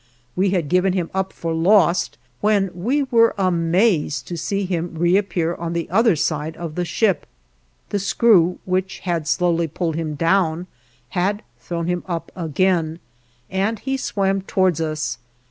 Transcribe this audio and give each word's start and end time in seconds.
We 0.35 0.49
had 0.49 0.67
given 0.67 0.93
him 0.93 1.11
up 1.13 1.31
as 1.37 1.43
lost, 1.45 2.17
when 2.39 2.71
we 2.73 3.03
were 3.03 3.35
amazed 3.37 4.27
to 4.29 4.35
see 4.35 4.65
him 4.65 4.95
reappear 4.95 5.53
on 5.53 5.73
the 5.73 5.87
other 5.91 6.15
side 6.15 6.57
of 6.57 6.73
the 6.73 6.85
ship. 6.85 7.27
The 7.89 7.99
screw, 7.99 8.57
which 8.65 8.97
had 9.01 9.27
slowly 9.27 9.67
pulled 9.67 9.95
him 9.95 10.15
down, 10.15 10.65
had 11.09 11.43
thrown 11.59 11.85
him 11.85 12.01
up 12.07 12.31
again, 12.35 12.97
and 13.47 13.77
he 13.77 13.95
swam 13.95 14.41
towards 14.41 14.81
us. 14.81 15.19